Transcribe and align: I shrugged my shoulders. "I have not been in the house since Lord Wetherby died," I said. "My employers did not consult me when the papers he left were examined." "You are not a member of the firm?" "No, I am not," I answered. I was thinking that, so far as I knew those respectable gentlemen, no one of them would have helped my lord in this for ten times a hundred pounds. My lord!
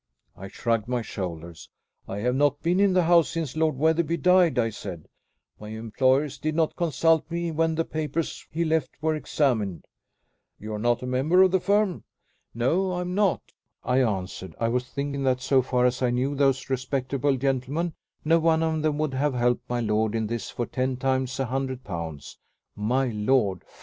I 0.35 0.47
shrugged 0.47 0.87
my 0.87 1.03
shoulders. 1.03 1.69
"I 2.07 2.21
have 2.21 2.33
not 2.33 2.63
been 2.63 2.79
in 2.79 2.93
the 2.93 3.03
house 3.03 3.29
since 3.29 3.55
Lord 3.55 3.77
Wetherby 3.77 4.17
died," 4.17 4.57
I 4.57 4.71
said. 4.71 5.07
"My 5.59 5.69
employers 5.69 6.39
did 6.39 6.55
not 6.55 6.75
consult 6.75 7.29
me 7.29 7.51
when 7.51 7.75
the 7.75 7.85
papers 7.85 8.47
he 8.49 8.65
left 8.65 8.89
were 8.99 9.13
examined." 9.13 9.85
"You 10.57 10.73
are 10.73 10.79
not 10.79 11.03
a 11.03 11.05
member 11.05 11.43
of 11.43 11.51
the 11.51 11.59
firm?" 11.59 12.03
"No, 12.55 12.91
I 12.93 13.01
am 13.01 13.13
not," 13.13 13.43
I 13.83 14.01
answered. 14.01 14.55
I 14.59 14.69
was 14.69 14.89
thinking 14.89 15.21
that, 15.25 15.39
so 15.39 15.61
far 15.61 15.85
as 15.85 16.01
I 16.01 16.09
knew 16.09 16.33
those 16.33 16.67
respectable 16.71 17.37
gentlemen, 17.37 17.93
no 18.25 18.39
one 18.39 18.63
of 18.63 18.81
them 18.81 18.97
would 18.97 19.13
have 19.13 19.35
helped 19.35 19.69
my 19.69 19.81
lord 19.81 20.15
in 20.15 20.25
this 20.25 20.49
for 20.49 20.65
ten 20.65 20.97
times 20.97 21.39
a 21.39 21.45
hundred 21.45 21.83
pounds. 21.83 22.39
My 22.75 23.09
lord! 23.09 23.61